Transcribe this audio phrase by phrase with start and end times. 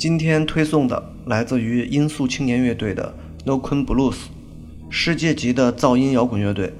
[0.00, 3.14] 今天推送的来自于音速青年乐队的
[3.44, 4.16] No Kun Blues，
[4.88, 6.72] 世界级的噪音摇滚乐队。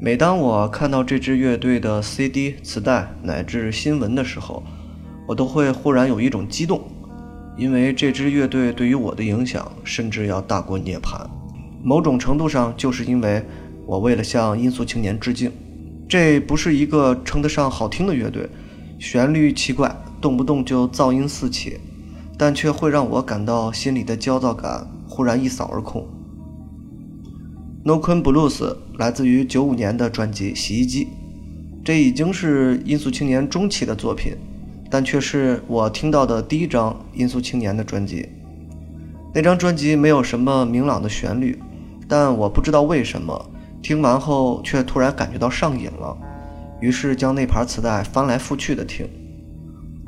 [0.00, 4.60] 每当我看到这支乐队的 CD、磁带乃至新闻的时候，
[5.28, 6.82] 我都会忽然有一种激动，
[7.56, 11.24] 因为这支乐队对于我的影响甚至要大过涅槃。
[11.80, 13.40] 某种程度上，就是因为
[13.86, 15.52] 我为了向音速青年致敬。
[16.08, 18.48] 这不是一个称得上好听的乐队，
[18.98, 21.78] 旋律奇怪，动不动就噪音四起，
[22.38, 26.06] 但却会让我感到心里的焦躁感忽然一扫而空。
[27.84, 31.04] No Kun Blues 来自于九五年的专辑《洗衣机》，
[31.84, 34.32] 这已经是音速青年中期的作品，
[34.90, 38.28] 但却是我听到的第一张音速青年的专辑。
[39.32, 41.58] 那张专辑没有什么明朗的旋律，
[42.08, 43.50] 但我不知道为什么。
[43.82, 46.16] 听完后，却突然感觉到上瘾了，
[46.80, 49.06] 于是将那盘磁带翻来覆去的听。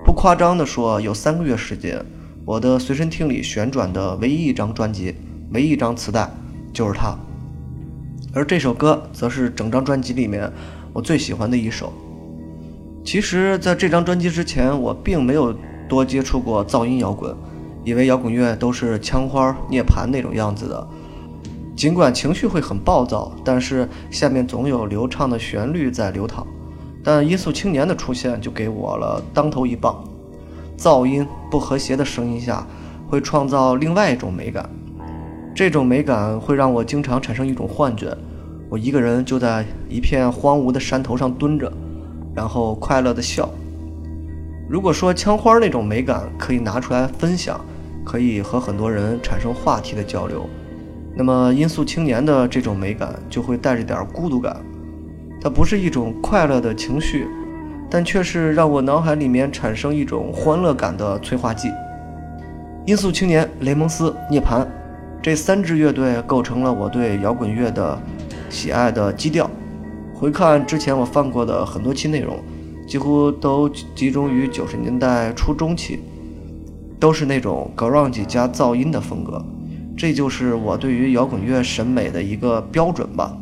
[0.04, 2.04] 不夸张地说，有三个月时间，
[2.48, 5.14] 我的随身听里旋转的唯一一张专辑、
[5.52, 6.26] 唯一一张磁带
[6.72, 7.14] 就是它。
[8.32, 10.50] 而这首歌，则是整张专辑里面
[10.94, 11.92] 我最喜欢的一首。
[13.04, 15.54] 其实，在这张专辑之前，我并没有
[15.86, 17.36] 多接触过噪音摇滚，
[17.84, 20.88] 以为摇滚乐都是枪花、涅槃那种样子的。
[21.76, 26.46] 尽管情绪会很暴躁，但是下面总有流畅的旋律在流淌。
[27.04, 30.02] 但音速青年的出现就给我了当头一棒。
[30.78, 32.64] 噪音不和谐的声音下，
[33.08, 34.70] 会创造另外一种美感。
[35.54, 38.16] 这种美感会让我经常产生一种幻觉：
[38.68, 41.72] 我一个人就在一片荒芜的山头上蹲着，
[42.32, 43.50] 然后快乐的笑。
[44.68, 47.60] 如果说枪花那种美感可以拿出来分享，
[48.04, 50.48] 可以和很多人产生话题的交流。
[51.16, 54.56] 那么，音速青年的这种美感就会带着点孤独感，
[55.40, 57.26] 它不是一种快乐的情绪，
[57.90, 61.70] 但却是让我脑海里面产生一种欢乐感的催化剂。
[62.86, 64.66] 音速青年、雷蒙斯、涅槃
[65.22, 67.98] 这三支乐队构成了我对摇滚乐的
[68.48, 69.50] 喜爱的基调。
[70.14, 72.38] 回看之前我放过的很多期内容，
[72.86, 76.00] 几乎都集中于九十年代初中期，
[76.98, 79.44] 都是那种 grunge 加噪音的风格。
[79.96, 83.36] 这就是我对于摇滚乐审美的一个标准吧。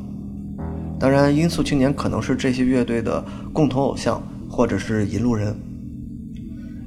[0.98, 4.20] 当然，音速青年可能是这些乐队的共同偶像，
[4.56, 5.54] 或者是引路人。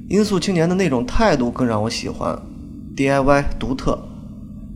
[0.08, 2.36] 音速青年的那种态度更让我喜欢
[2.96, 3.96] ，DIY 独特，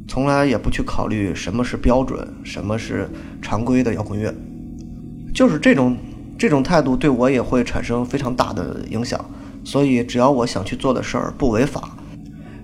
[0.06, 3.10] 从来也不去考虑什么是标准，什么是
[3.42, 4.32] 常规的摇滚乐，
[5.34, 5.96] 就是这种
[6.38, 9.22] 这种态度对我也会产生非常大的影响。
[9.64, 11.98] 所以，只要我想去做的事儿不违法。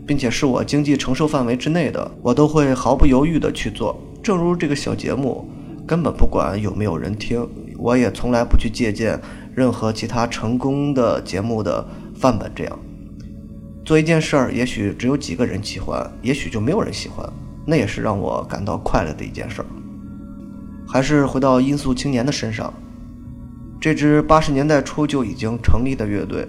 [0.06, 3.96] 并且是我经济承受范围之内的，我都会毫不犹豫地去做。
[4.20, 5.48] 正如这个小节目，
[5.86, 7.46] 根本不管有没有人听，
[7.78, 9.20] 我也从来不去借鉴
[9.54, 12.50] 任何其他成功的节目的范本。
[12.54, 12.78] 这样
[13.84, 17.28] 做一件事儿，也许只有几个人喜欢，也许就没有人喜欢，
[17.66, 19.66] 那也是让我感到快乐的一件事儿。
[20.86, 22.72] 还是回到音速青年的身上，
[23.80, 26.46] 这支八十年代初就已经成立的乐队。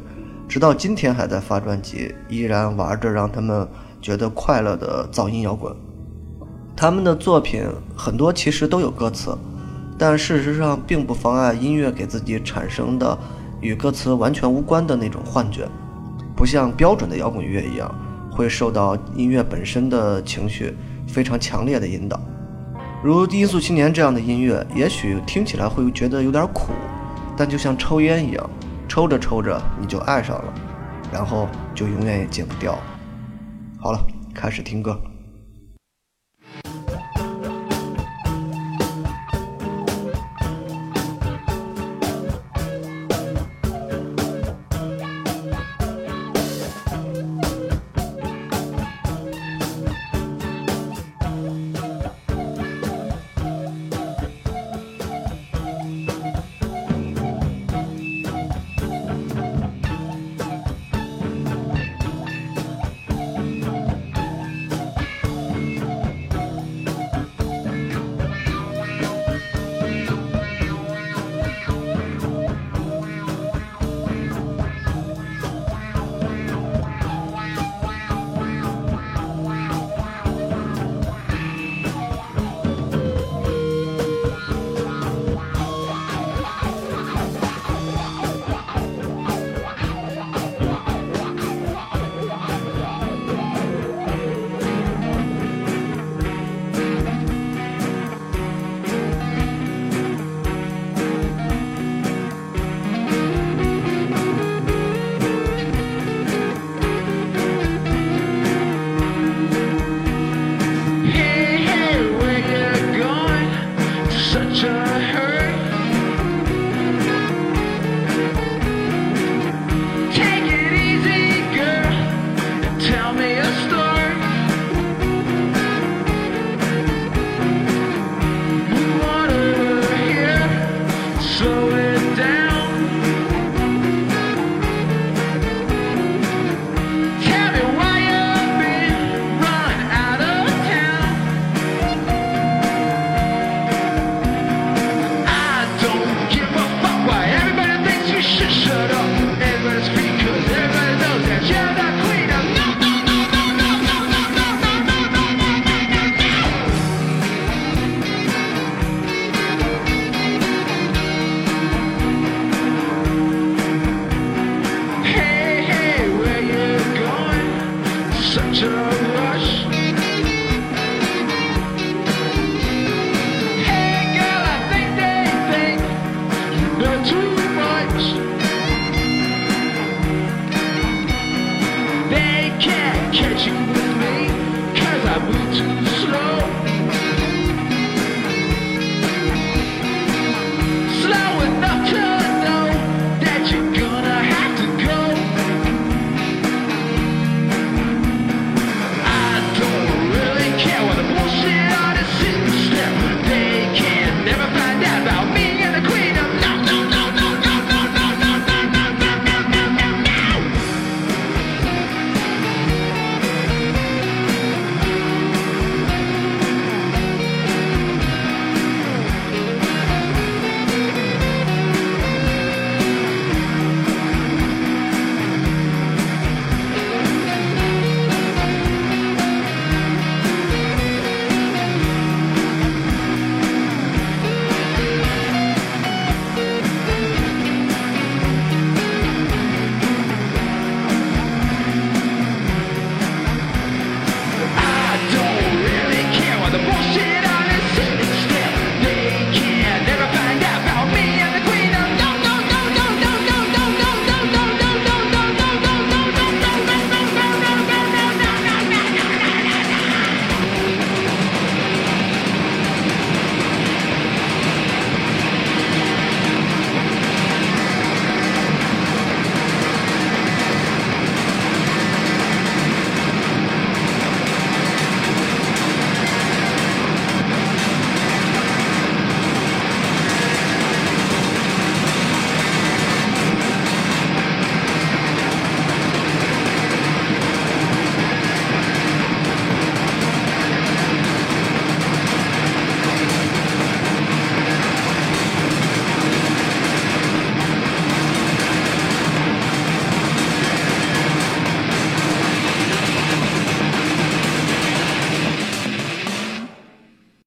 [0.47, 3.65] 直到今天还在发专辑，依然玩着让他们
[4.01, 5.73] 觉得快乐的噪音摇滚。
[6.75, 7.63] 他们的作品
[7.95, 9.33] 很多其实都有歌词，
[10.01, 13.15] 但事实上并不妨碍音乐给自己产生的
[13.59, 15.69] 与歌词完全无关的那种幻觉，
[16.35, 17.93] 不像标准的摇滚乐一样
[18.31, 20.75] 会受到音乐本身的情绪
[21.07, 22.19] 非常强烈的引导。
[23.03, 26.71] 如低速青年这样的音乐，也许听起来会觉得有点苦，
[27.37, 28.49] 但就像抽烟一样。
[28.87, 30.53] 抽着抽着你就爱上了，
[31.13, 32.75] 然后就永远也戒不掉。
[33.77, 33.99] 好了，
[34.33, 34.99] 开始听歌。